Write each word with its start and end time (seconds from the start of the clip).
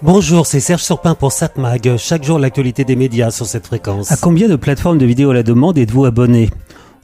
Bonjour, 0.00 0.46
c'est 0.46 0.60
Serge 0.60 0.84
Surpin 0.84 1.16
pour 1.16 1.32
SatMag. 1.32 1.96
Chaque 1.96 2.22
jour, 2.22 2.38
l'actualité 2.38 2.84
des 2.84 2.94
médias 2.94 3.32
sur 3.32 3.46
cette 3.46 3.66
fréquence. 3.66 4.12
À 4.12 4.16
combien 4.16 4.46
de 4.46 4.54
plateformes 4.54 4.96
de 4.96 5.04
vidéo 5.04 5.30
à 5.30 5.34
la 5.34 5.42
demande 5.42 5.76
êtes-vous 5.76 6.04
abonné? 6.04 6.50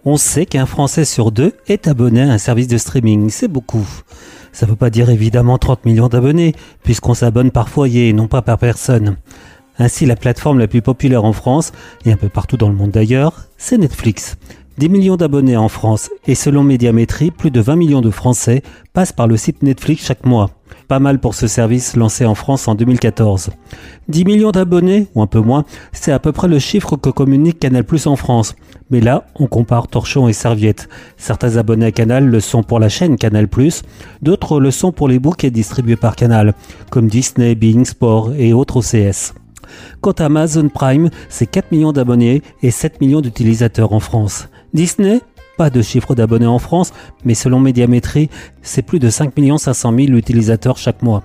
On 0.05 0.17
sait 0.17 0.47
qu'un 0.47 0.65
Français 0.65 1.05
sur 1.05 1.33
deux 1.33 1.55
est 1.67 1.89
abonné 1.89 2.23
à 2.23 2.31
un 2.31 2.39
service 2.39 2.69
de 2.69 2.79
streaming. 2.79 3.31
C'est 3.31 3.49
beaucoup. 3.49 3.85
Ça 4.53 4.67
ne 4.67 4.71
veut 4.71 4.77
pas 4.77 4.91
dire 4.91 5.11
évidemment 5.11 5.59
30 5.59 5.87
millions 5.87 6.07
d'abonnés, 6.07 6.55
puisqu'on 6.85 7.15
s'abonne 7.15 7.51
par 7.51 7.69
foyer 7.69 8.11
et 8.11 8.13
non 8.13 8.29
pas 8.29 8.43
par 8.43 8.59
personne. 8.59 9.17
Ainsi, 9.81 10.07
la 10.07 10.15
plateforme 10.15 10.61
la 10.61 10.69
plus 10.69 10.83
populaire 10.83 11.25
en 11.25 11.33
France, 11.33 11.73
et 12.05 12.13
un 12.13 12.17
peu 12.17 12.29
partout 12.29 12.57
dans 12.57 12.69
le 12.69 12.77
monde 12.77 12.93
d'ailleurs, 12.93 13.49
c'est 13.59 13.77
Netflix. 13.77 14.37
10 14.77 14.89
millions 14.89 15.17
d'abonnés 15.17 15.57
en 15.57 15.69
France, 15.69 16.11
et 16.27 16.35
selon 16.35 16.65
Médiamétrie, 16.65 17.31
plus 17.31 17.53
de 17.53 17.61
20 17.61 17.77
millions 17.77 18.01
de 18.01 18.11
Français 18.11 18.63
passent 18.93 19.13
par 19.13 19.29
le 19.29 19.37
site 19.37 19.63
Netflix 19.63 20.05
chaque 20.05 20.27
mois. 20.27 20.51
Pas 20.89 20.99
mal 20.99 21.21
pour 21.21 21.37
ce 21.37 21.47
service 21.47 21.95
lancé 21.95 22.27
en 22.27 22.35
France 22.35 22.67
en 22.67 22.75
2014. 22.75 23.51
10 24.09 24.25
millions 24.25 24.51
d'abonnés, 24.51 25.07
ou 25.15 25.23
un 25.23 25.29
peu 25.29 25.39
moins, 25.39 25.65
c'est 25.93 26.11
à 26.11 26.19
peu 26.19 26.33
près 26.33 26.49
le 26.49 26.59
chiffre 26.59 26.97
que 26.97 27.09
communique 27.09 27.61
Canal 27.61 27.85
Plus 27.85 28.09
en 28.09 28.17
France. 28.17 28.57
Mais 28.91 29.01
là, 29.01 29.27
on 29.37 29.47
compare 29.47 29.87
torchon 29.87 30.27
et 30.27 30.33
serviette. 30.33 30.89
Certains 31.17 31.57
abonnés 31.57 31.87
à 31.87 31.93
Canal 31.93 32.27
le 32.27 32.41
sont 32.41 32.65
pour 32.65 32.81
la 32.81 32.89
chaîne 32.89 33.17
Canal 33.17 33.47
Plus, 33.47 33.83
d'autres 34.23 34.59
le 34.59 34.73
sont 34.73 34.91
pour 34.91 35.07
les 35.07 35.21
bouquets 35.21 35.53
distribués 35.53 35.95
par 35.95 36.17
Canal, 36.17 36.53
comme 36.91 37.07
Disney, 37.07 37.55
Bing 37.55 37.85
Sport 37.85 38.33
et 38.37 38.53
autres 38.53 38.79
OCS. 38.79 39.35
Quant 40.01 40.13
à 40.13 40.25
Amazon 40.25 40.69
Prime, 40.69 41.11
c'est 41.29 41.47
4 41.47 41.71
millions 41.71 41.93
d'abonnés 41.93 42.43
et 42.63 42.73
7 42.73 43.01
millions 43.01 43.21
d'utilisateurs 43.21 43.93
en 43.93 44.01
France. 44.01 44.49
Disney 44.75 45.21
pas 45.57 45.71
de 45.71 45.83
chiffre 45.83 46.17
d'abonnés 46.17 46.47
en 46.47 46.59
France, 46.59 46.93
mais 47.25 47.35
selon 47.35 47.61
Médiamétrie, 47.61 48.29
c'est 48.63 48.83
plus 48.83 48.99
de 48.99 49.09
5 49.09 49.33
500 49.57 49.95
000 49.97 50.13
utilisateurs 50.13 50.79
chaque 50.79 51.03
mois. 51.03 51.23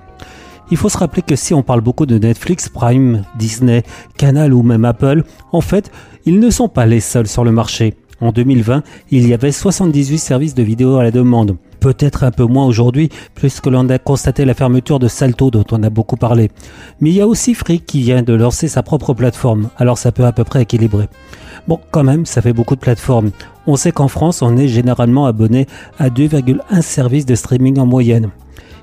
Il 0.69 0.77
faut 0.77 0.89
se 0.89 0.99
rappeler 0.99 1.23
que 1.23 1.35
si 1.35 1.55
on 1.55 1.63
parle 1.63 1.81
beaucoup 1.81 2.05
de 2.05 2.19
Netflix, 2.19 2.69
Prime, 2.69 3.23
Disney, 3.39 3.81
Canal 4.17 4.53
ou 4.53 4.61
même 4.61 4.85
Apple, 4.85 5.23
en 5.51 5.61
fait, 5.61 5.91
ils 6.25 6.39
ne 6.39 6.51
sont 6.51 6.69
pas 6.69 6.85
les 6.85 6.99
seuls 6.99 7.27
sur 7.27 7.43
le 7.43 7.51
marché. 7.51 7.95
En 8.21 8.31
2020, 8.31 8.83
il 9.09 9.27
y 9.27 9.33
avait 9.33 9.51
78 9.51 10.19
services 10.19 10.53
de 10.53 10.61
vidéo 10.61 10.97
à 10.97 11.03
la 11.03 11.11
demande. 11.11 11.57
Peut-être 11.79 12.23
un 12.23 12.31
peu 12.31 12.43
moins 12.43 12.65
aujourd'hui, 12.65 13.09
puisque 13.33 13.65
l'on 13.65 13.89
a 13.89 13.97
constaté 13.97 14.45
la 14.45 14.53
fermeture 14.53 14.99
de 14.99 15.07
Salto 15.07 15.49
dont 15.49 15.65
on 15.71 15.81
a 15.81 15.89
beaucoup 15.89 16.17
parlé. 16.17 16.51
Mais 16.99 17.09
il 17.09 17.15
y 17.15 17.21
a 17.21 17.27
aussi 17.27 17.55
Free 17.55 17.79
qui 17.79 18.01
vient 18.01 18.21
de 18.21 18.33
lancer 18.33 18.67
sa 18.67 18.83
propre 18.83 19.13
plateforme, 19.13 19.69
alors 19.77 19.97
ça 19.97 20.11
peut 20.11 20.25
à 20.25 20.33
peu 20.33 20.43
près 20.43 20.63
équilibrer. 20.63 21.07
Bon, 21.67 21.79
quand 21.91 22.03
même, 22.03 22.25
ça 22.25 22.41
fait 22.41 22.53
beaucoup 22.53 22.75
de 22.75 22.79
plateformes. 22.79 23.31
On 23.67 23.75
sait 23.75 23.91
qu'en 23.91 24.07
France, 24.07 24.41
on 24.41 24.57
est 24.57 24.67
généralement 24.67 25.25
abonné 25.25 25.67
à 25.99 26.09
2,1 26.09 26.81
services 26.81 27.25
de 27.25 27.35
streaming 27.35 27.79
en 27.79 27.85
moyenne. 27.85 28.29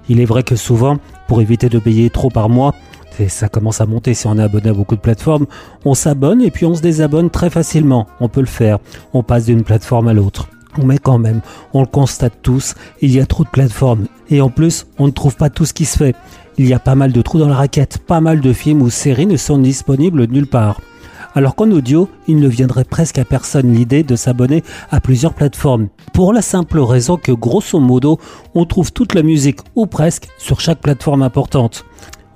Il 0.09 0.21
est 0.21 0.25
vrai 0.25 0.43
que 0.43 0.57
souvent, 0.57 0.99
pour 1.27 1.41
éviter 1.41 1.69
de 1.69 1.79
payer 1.79 2.11
trop 2.11 2.31
par 2.31 2.49
mois, 2.49 2.75
et 3.19 3.29
ça 3.29 3.49
commence 3.49 3.81
à 3.81 3.87
monter 3.87 4.15
si 4.15 4.27
on 4.27 4.39
est 4.39 4.43
abonné 4.43 4.69
à 4.69 4.75
beaucoup 4.75 4.95
de 4.95 5.01
plateformes, 5.01 5.47
on 5.85 5.95
s'abonne 5.95 6.43
et 6.43 6.51
puis 6.51 6.67
on 6.67 6.75
se 6.75 6.83
désabonne 6.83 7.31
très 7.31 7.51
facilement. 7.51 8.07
On 8.21 8.29
peut 8.29 8.41
le 8.41 8.47
faire. 8.47 8.79
On 9.15 9.23
passe 9.23 9.47
d'une 9.47 9.65
plateforme 9.65 10.09
à 10.09 10.13
l'autre. 10.13 10.49
Mais 10.85 10.99
quand 10.99 11.19
même, 11.19 11.41
on 11.73 11.81
le 11.81 11.87
constate 11.87 12.35
tous, 12.43 12.75
il 13.01 13.11
y 13.11 13.19
a 13.19 13.25
trop 13.25 13.45
de 13.45 13.49
plateformes. 13.49 14.07
Et 14.29 14.43
en 14.43 14.51
plus, 14.51 14.87
on 14.99 15.07
ne 15.07 15.13
trouve 15.13 15.35
pas 15.35 15.49
tout 15.49 15.65
ce 15.65 15.73
qui 15.73 15.87
se 15.87 15.97
fait. 15.97 16.15
Il 16.59 16.67
y 16.67 16.75
a 16.75 16.79
pas 16.79 16.95
mal 16.95 17.13
de 17.13 17.23
trous 17.23 17.39
dans 17.39 17.49
la 17.49 17.57
raquette, 17.57 17.99
pas 18.07 18.21
mal 18.21 18.41
de 18.41 18.53
films 18.53 18.83
ou 18.83 18.91
séries 18.91 19.27
ne 19.27 19.39
sont 19.39 19.59
disponibles 19.59 20.27
nulle 20.27 20.47
part 20.47 20.81
alors 21.37 21.55
qu'en 21.55 21.70
audio, 21.70 22.09
il 22.27 22.41
ne 22.41 22.48
viendrait 22.48 22.84
presque 22.84 23.19
à 23.19 23.25
personne 23.27 23.73
l'idée 23.73 24.03
de 24.03 24.17
s'abonner 24.17 24.65
à 24.91 25.01
plusieurs 25.01 25.34
plateformes, 25.34 25.89
pour 26.15 26.33
la 26.33 26.41
simple 26.41 26.81
raison 26.81 27.19
que 27.19 27.31
grosso 27.31 27.78
modo, 27.78 28.19
on 28.55 28.65
trouve 28.65 28.91
toute 28.91 29.15
la 29.15 29.23
musique, 29.23 29.61
ou 29.75 29.87
presque, 29.87 30.28
sur 30.39 30.61
chaque 30.61 30.81
plateforme 30.81 31.23
importante. 31.23 31.84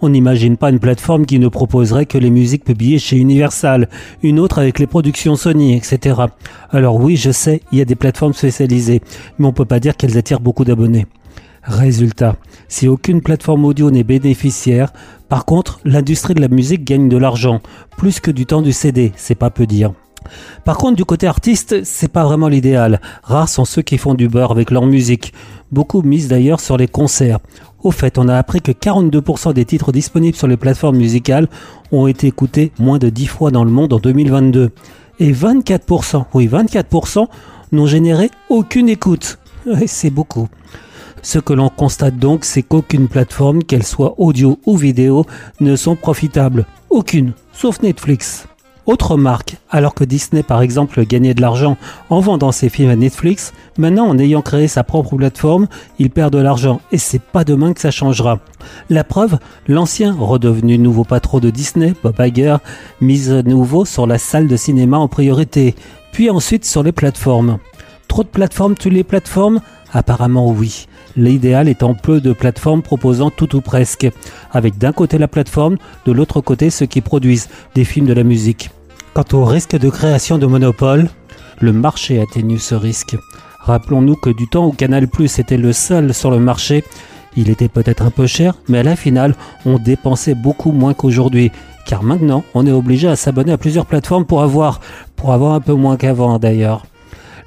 On 0.02 0.10
n'imagine 0.10 0.58
pas 0.58 0.68
une 0.68 0.78
plateforme 0.80 1.24
qui 1.24 1.38
ne 1.38 1.48
proposerait 1.48 2.04
que 2.04 2.18
les 2.18 2.30
musiques 2.30 2.64
publiées 2.64 2.98
chez 2.98 3.16
Universal, 3.16 3.88
une 4.22 4.38
autre 4.38 4.58
avec 4.58 4.78
les 4.78 4.86
productions 4.86 5.34
Sony, 5.34 5.74
etc. 5.74 6.20
Alors 6.70 6.96
oui, 6.96 7.16
je 7.16 7.30
sais, 7.30 7.62
il 7.72 7.78
y 7.78 7.82
a 7.82 7.86
des 7.86 7.96
plateformes 7.96 8.34
spécialisées, 8.34 9.00
mais 9.38 9.46
on 9.46 9.52
peut 9.52 9.64
pas 9.64 9.80
dire 9.80 9.96
qu'elles 9.96 10.18
attirent 10.18 10.40
beaucoup 10.40 10.64
d'abonnés. 10.64 11.06
Résultat, 11.62 12.36
si 12.68 12.88
aucune 12.88 13.20
plateforme 13.20 13.64
audio 13.64 13.90
n'est 13.90 14.02
bénéficiaire, 14.02 14.92
par 15.28 15.44
contre, 15.44 15.80
l'industrie 15.84 16.34
de 16.34 16.40
la 16.40 16.48
musique 16.48 16.84
gagne 16.84 17.08
de 17.08 17.16
l'argent, 17.18 17.60
plus 17.96 18.18
que 18.18 18.30
du 18.30 18.46
temps 18.46 18.62
du 18.62 18.72
CD, 18.72 19.12
c'est 19.16 19.34
pas 19.34 19.50
peu 19.50 19.66
dire. 19.66 19.92
Par 20.64 20.76
contre, 20.76 20.96
du 20.96 21.04
côté 21.04 21.26
artiste, 21.26 21.84
c'est 21.84 22.10
pas 22.10 22.24
vraiment 22.24 22.48
l'idéal. 22.48 23.00
Rares 23.22 23.48
sont 23.48 23.64
ceux 23.64 23.82
qui 23.82 23.98
font 23.98 24.14
du 24.14 24.28
beurre 24.28 24.52
avec 24.52 24.70
leur 24.70 24.86
musique. 24.86 25.32
Beaucoup 25.70 26.02
misent 26.02 26.28
d'ailleurs 26.28 26.60
sur 26.60 26.76
les 26.76 26.88
concerts. 26.88 27.38
Au 27.82 27.90
fait, 27.90 28.18
on 28.18 28.28
a 28.28 28.36
appris 28.36 28.60
que 28.60 28.72
42% 28.72 29.52
des 29.52 29.64
titres 29.64 29.92
disponibles 29.92 30.36
sur 30.36 30.46
les 30.46 30.56
plateformes 30.56 30.96
musicales 30.96 31.48
ont 31.92 32.06
été 32.06 32.26
écoutés 32.26 32.72
moins 32.78 32.98
de 32.98 33.08
10 33.08 33.26
fois 33.26 33.50
dans 33.50 33.64
le 33.64 33.70
monde 33.70 33.92
en 33.92 33.98
2022. 33.98 34.70
Et 35.18 35.32
24%, 35.32 36.24
oui 36.34 36.48
24%, 36.48 37.26
n'ont 37.72 37.86
généré 37.86 38.30
aucune 38.48 38.88
écoute. 38.88 39.38
c'est 39.86 40.10
beaucoup. 40.10 40.48
Ce 41.22 41.38
que 41.38 41.52
l'on 41.52 41.68
constate 41.68 42.16
donc, 42.16 42.44
c'est 42.44 42.62
qu'aucune 42.62 43.08
plateforme, 43.08 43.62
qu'elle 43.62 43.84
soit 43.84 44.14
audio 44.18 44.58
ou 44.66 44.76
vidéo, 44.76 45.26
ne 45.60 45.76
sont 45.76 45.96
profitables. 45.96 46.66
Aucune, 46.88 47.32
sauf 47.52 47.82
Netflix. 47.82 48.46
Autre 48.86 49.16
marque, 49.16 49.56
alors 49.70 49.94
que 49.94 50.02
Disney 50.02 50.42
par 50.42 50.62
exemple 50.62 51.04
gagnait 51.04 51.34
de 51.34 51.40
l'argent 51.40 51.76
en 52.08 52.18
vendant 52.18 52.50
ses 52.50 52.70
films 52.70 52.90
à 52.90 52.96
Netflix, 52.96 53.52
maintenant 53.78 54.08
en 54.08 54.18
ayant 54.18 54.42
créé 54.42 54.66
sa 54.66 54.82
propre 54.82 55.14
plateforme, 55.16 55.68
il 55.98 56.10
perd 56.10 56.32
de 56.32 56.38
l'argent 56.38 56.80
et 56.90 56.98
c'est 56.98 57.22
pas 57.22 57.44
demain 57.44 57.72
que 57.72 57.80
ça 57.80 57.90
changera. 57.90 58.40
La 58.88 59.04
preuve, 59.04 59.38
l'ancien 59.68 60.12
redevenu 60.14 60.78
nouveau 60.78 61.04
patron 61.04 61.38
de 61.38 61.50
Disney, 61.50 61.94
Bob 62.02 62.16
Iger, 62.18 62.56
mise 63.00 63.30
à 63.30 63.42
nouveau 63.42 63.84
sur 63.84 64.06
la 64.06 64.18
salle 64.18 64.48
de 64.48 64.56
cinéma 64.56 64.96
en 64.96 65.08
priorité, 65.08 65.76
puis 66.10 66.30
ensuite 66.30 66.64
sur 66.64 66.82
les 66.82 66.92
plateformes. 66.92 67.58
Trop 68.08 68.24
de 68.24 68.28
plateformes 68.28 68.74
toutes 68.74 68.92
les 68.92 69.04
plateformes 69.04 69.60
Apparemment 69.92 70.50
oui. 70.50 70.86
L'idéal 71.16 71.68
étant 71.68 71.94
peu 71.94 72.20
de 72.20 72.32
plateformes 72.32 72.82
proposant 72.82 73.30
tout 73.30 73.56
ou 73.56 73.60
presque, 73.60 74.08
avec 74.52 74.78
d'un 74.78 74.92
côté 74.92 75.18
la 75.18 75.28
plateforme, 75.28 75.76
de 76.06 76.12
l'autre 76.12 76.40
côté 76.40 76.70
ceux 76.70 76.86
qui 76.86 77.00
produisent 77.00 77.48
des 77.74 77.84
films 77.84 78.06
de 78.06 78.12
la 78.12 78.24
musique. 78.24 78.70
Quant 79.14 79.24
au 79.32 79.44
risque 79.44 79.76
de 79.76 79.90
création 79.90 80.38
de 80.38 80.46
monopole, 80.46 81.08
le 81.60 81.72
marché 81.72 82.20
atténue 82.20 82.58
ce 82.58 82.74
risque. 82.74 83.16
Rappelons-nous 83.58 84.16
que 84.16 84.30
du 84.30 84.48
temps 84.48 84.66
où 84.66 84.72
Canal 84.72 85.08
Plus 85.08 85.38
était 85.38 85.56
le 85.56 85.72
seul 85.72 86.14
sur 86.14 86.30
le 86.30 86.38
marché, 86.38 86.84
il 87.36 87.48
était 87.48 87.68
peut-être 87.68 88.02
un 88.02 88.10
peu 88.10 88.26
cher, 88.26 88.54
mais 88.68 88.78
à 88.78 88.82
la 88.82 88.96
finale, 88.96 89.34
on 89.64 89.78
dépensait 89.78 90.34
beaucoup 90.34 90.72
moins 90.72 90.94
qu'aujourd'hui. 90.94 91.52
Car 91.86 92.02
maintenant, 92.02 92.44
on 92.54 92.66
est 92.66 92.72
obligé 92.72 93.08
à 93.08 93.16
s'abonner 93.16 93.52
à 93.52 93.58
plusieurs 93.58 93.86
plateformes 93.86 94.24
pour 94.24 94.42
avoir, 94.42 94.80
pour 95.16 95.32
avoir 95.32 95.54
un 95.54 95.60
peu 95.60 95.74
moins 95.74 95.96
qu'avant 95.96 96.38
d'ailleurs. 96.38 96.84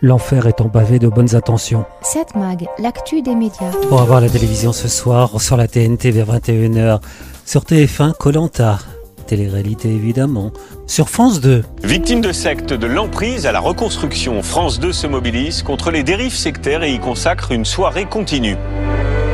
L'enfer 0.06 0.48
est 0.48 0.62
pavé 0.68 1.00
de 1.00 1.08
bonnes 1.08 1.34
intentions. 1.34 1.86
7 2.02 2.36
Mag, 2.36 2.68
l'actu 2.78 3.22
des 3.22 3.36
médias. 3.36 3.72
Pour 3.88 4.02
avoir 4.02 4.20
la 4.20 4.28
télévision 4.28 4.74
ce 4.74 4.90
soir 4.90 5.40
sur 5.40 5.56
la 5.56 5.70
TNT 5.70 6.12
vers 6.12 6.28
21h, 6.28 7.00
sur 7.46 7.62
TF1 7.62 8.12
Colanta, 8.12 8.80
télé-réalité 9.28 9.88
évidemment, 9.88 10.52
sur 10.88 11.08
France 11.08 11.40
2. 11.40 11.64
Victime 11.86 12.20
de 12.20 12.34
secte 12.34 12.74
de 12.74 12.86
l'emprise 12.86 13.46
à 13.46 13.54
la 13.54 13.62
reconstruction, 13.62 14.44
France 14.44 14.78
2 14.82 14.92
se 14.92 15.08
mobilise 15.08 15.64
contre 15.64 15.90
les 15.90 16.04
dérives 16.04 16.36
sectaires 16.36 16.84
et 16.84 16.92
y 16.92 17.00
consacre 17.00 17.54
une 17.54 17.64
soirée 17.64 18.04
continue. 18.04 18.58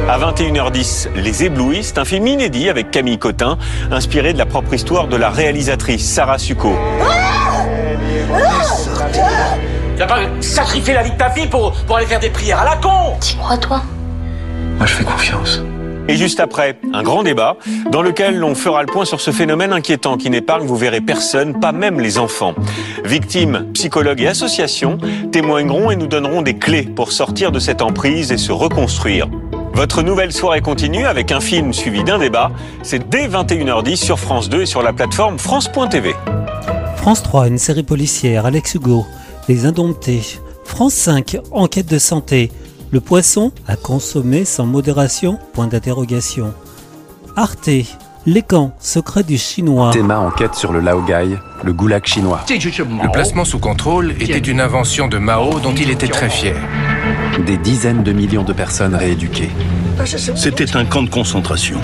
À 0.07 0.19
21h10, 0.19 1.16
Les 1.16 1.46
Éblouistes, 1.46 1.97
un 1.97 2.06
film 2.06 2.28
inédit 2.28 2.69
avec 2.69 2.91
Camille 2.91 3.18
Cotin, 3.18 3.57
inspiré 3.90 4.34
de 4.34 4.38
la 4.38 4.46
propre 4.46 4.75
histoire 4.75 5.07
de 5.07 5.16
la 5.16 5.31
réalisatrice 5.31 6.07
Sarah 6.07 6.38
Succo. 6.38 6.74
Tu 9.99 10.05
vas 10.05 10.15
pas 10.15 10.21
sacrifier 10.39 10.93
la 10.93 11.03
vie 11.03 11.11
de 11.11 11.17
ta 11.17 11.29
fille 11.29 11.47
pour, 11.47 11.73
pour 11.73 11.97
aller 11.97 12.05
faire 12.05 12.21
des 12.21 12.29
prières 12.29 12.61
à 12.61 12.63
la 12.63 12.77
con 12.77 13.17
Dis-moi, 13.19 13.57
toi. 13.57 13.81
Moi, 14.77 14.85
je 14.85 14.93
fais 14.93 15.03
confiance. 15.03 15.61
Et 16.07 16.15
juste 16.15 16.39
après, 16.39 16.79
un 16.93 17.03
grand 17.03 17.21
débat 17.21 17.57
dans 17.91 18.01
lequel 18.01 18.39
l'on 18.39 18.55
fera 18.55 18.81
le 18.81 18.88
point 18.88 19.03
sur 19.03 19.19
ce 19.19 19.31
phénomène 19.31 19.74
inquiétant 19.74 20.15
qui 20.15 20.29
n'épargne, 20.29 20.65
vous 20.65 20.77
verrez, 20.77 21.01
personne, 21.01 21.59
pas 21.59 21.74
même 21.74 22.00
les 22.00 22.18
enfants. 22.18 22.53
Victimes, 23.03 23.65
psychologues 23.74 24.21
et 24.21 24.27
associations 24.27 25.00
témoigneront 25.33 25.91
et 25.91 25.97
nous 25.97 26.07
donneront 26.07 26.44
des 26.44 26.57
clés 26.57 26.83
pour 26.83 27.12
sortir 27.12 27.51
de 27.51 27.59
cette 27.59 27.81
emprise 27.81 28.31
et 28.31 28.38
se 28.38 28.53
reconstruire. 28.53 29.27
Votre 29.74 30.01
nouvelle 30.01 30.31
soirée 30.31 30.62
continue 30.62 31.07
avec 31.07 31.33
un 31.33 31.41
film 31.41 31.74
suivi 31.74 32.06
d'un 32.06 32.19
débat. 32.19 32.51
C'est 32.83 33.09
dès 33.09 33.27
21h10 33.27 33.97
sur 33.97 34.18
France 34.18 34.47
2 34.47 34.62
et 34.62 34.65
sur 34.65 34.81
la 34.81 34.94
plateforme 34.94 35.38
France.tv. 35.38 36.15
France 36.95 37.21
3, 37.21 37.50
une 37.50 37.57
série 37.57 37.83
policière, 37.83 38.45
Alex 38.45 38.75
Hugo, 38.75 39.06
les 39.50 39.66
Indomptés. 39.66 40.40
France 40.63 40.94
5, 40.94 41.40
enquête 41.51 41.90
de 41.90 41.98
santé. 41.98 42.51
Le 42.92 43.00
poisson 43.01 43.51
à 43.68 43.75
consommer 43.75 44.46
sans 44.46 44.68
modération? 44.68 45.40
Point 45.54 45.66
d'interrogation. 45.66 46.54
Arte, 47.36 47.69
les 48.25 48.42
camps, 48.42 48.74
secret 48.80 49.24
du 49.24 49.38
chinois. 49.38 49.92
Théma 49.92 50.19
enquête 50.19 50.56
sur 50.56 50.74
le 50.74 50.81
Laogai, 50.81 51.38
le 51.63 51.74
goulag 51.74 52.06
chinois. 52.06 52.42
Le 52.50 53.12
placement 53.12 53.45
sous 53.45 53.60
contrôle 53.60 54.12
était 54.19 54.38
une 54.38 54.60
invention 54.60 55.07
de 55.07 55.18
Mao 55.18 55.60
dont 55.60 55.74
il 55.74 55.89
était 55.89 56.07
très 56.07 56.30
fier. 56.30 56.56
Des 57.45 57.57
dizaines 57.57 58.04
de 58.04 58.12
millions 58.12 58.44
de 58.44 58.54
personnes 58.54 58.95
rééduquées. 58.95 59.50
C'était 60.36 60.75
un 60.75 60.86
camp 60.86 61.04
de 61.04 61.10
concentration. 61.10 61.80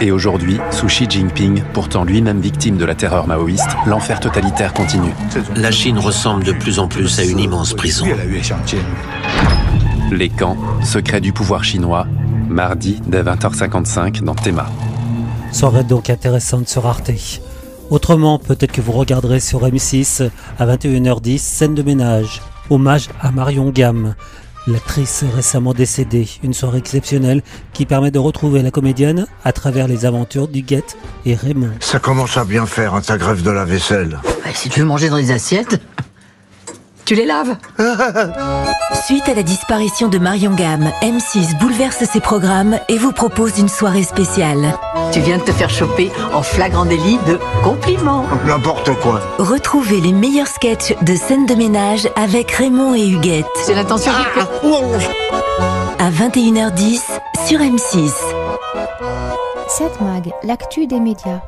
Et 0.00 0.10
aujourd'hui, 0.10 0.58
sous 0.70 0.86
Xi 0.86 1.06
Jinping, 1.08 1.62
pourtant 1.72 2.04
lui-même 2.04 2.40
victime 2.40 2.76
de 2.76 2.84
la 2.84 2.94
terreur 2.94 3.26
maoïste, 3.26 3.76
l'enfer 3.86 4.20
totalitaire 4.20 4.72
continue. 4.72 5.12
La 5.56 5.70
Chine 5.70 5.98
ressemble 5.98 6.44
de 6.44 6.52
plus 6.52 6.78
en 6.78 6.88
plus 6.88 7.18
à 7.18 7.24
une 7.24 7.38
immense 7.38 7.74
prison. 7.74 8.06
Les 10.12 10.28
camps, 10.28 10.56
secrets 10.82 11.20
du 11.20 11.32
pouvoir 11.32 11.64
chinois, 11.64 12.06
mardi 12.48 13.00
dès 13.06 13.22
20h55 13.22 14.22
dans 14.22 14.34
Théma. 14.34 14.66
Soirée 15.52 15.84
donc 15.84 16.10
intéressante 16.10 16.68
sur 16.68 16.86
Arte. 16.86 17.10
Autrement, 17.90 18.38
peut-être 18.38 18.72
que 18.72 18.80
vous 18.80 18.92
regarderez 18.92 19.40
sur 19.40 19.62
M6 19.66 20.28
à 20.58 20.66
21h10 20.66 21.38
Scène 21.38 21.74
de 21.74 21.82
ménage, 21.82 22.42
hommage 22.68 23.08
à 23.20 23.30
Marion 23.30 23.70
Gamme, 23.70 24.14
l'actrice 24.66 25.24
récemment 25.34 25.72
décédée. 25.72 26.28
Une 26.42 26.52
soirée 26.52 26.78
exceptionnelle 26.78 27.42
qui 27.72 27.86
permet 27.86 28.10
de 28.10 28.18
retrouver 28.18 28.62
la 28.62 28.70
comédienne 28.70 29.26
à 29.44 29.52
travers 29.52 29.88
les 29.88 30.04
aventures 30.04 30.48
d'Huguette 30.48 30.96
et 31.24 31.34
Raymond. 31.34 31.70
Ça 31.80 31.98
commence 31.98 32.36
à 32.36 32.44
bien 32.44 32.66
faire, 32.66 32.94
hein, 32.94 33.00
ta 33.00 33.16
grève 33.16 33.42
de 33.42 33.50
la 33.50 33.64
vaisselle. 33.64 34.18
si 34.52 34.68
tu 34.68 34.80
veux 34.80 34.86
manger 34.86 35.08
dans 35.08 35.16
les 35.16 35.30
assiettes, 35.30 35.80
tu 37.06 37.14
les 37.14 37.24
laves 37.24 37.56
Suite 39.06 39.28
à 39.28 39.34
la 39.34 39.44
disparition 39.44 40.08
de 40.08 40.18
Marion 40.18 40.52
Gamme, 40.54 40.90
M6 41.02 41.56
bouleverse 41.58 42.02
ses 42.04 42.20
programmes 42.20 42.78
et 42.88 42.98
vous 42.98 43.12
propose 43.12 43.58
une 43.58 43.68
soirée 43.68 44.02
spéciale. 44.02 44.74
Tu 45.12 45.20
viens 45.20 45.38
de 45.38 45.44
te 45.44 45.52
faire 45.52 45.70
choper 45.70 46.10
en 46.34 46.42
flagrant 46.42 46.84
délit 46.84 47.18
de 47.28 47.38
compliments. 47.62 48.24
N'importe 48.44 48.92
quoi. 49.00 49.20
Retrouvez 49.38 50.00
les 50.00 50.12
meilleurs 50.12 50.48
sketchs 50.48 50.94
de 51.02 51.14
scènes 51.14 51.46
de 51.46 51.54
ménage 51.54 52.08
avec 52.16 52.50
Raymond 52.50 52.94
et 52.94 53.08
Huguette. 53.08 53.46
C'est 53.64 53.74
l'intention 53.74 54.12
À 55.98 56.10
21h10 56.10 57.02
sur 57.46 57.60
M6. 57.60 58.12
7 59.68 60.00
Mag, 60.00 60.32
l'actu 60.42 60.86
des 60.88 60.98
médias. 60.98 61.40